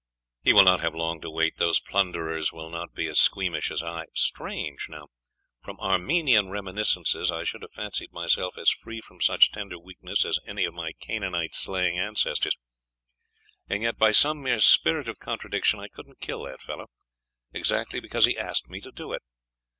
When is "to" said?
1.21-1.29, 18.81-18.91